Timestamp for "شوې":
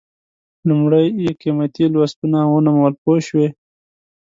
3.27-3.47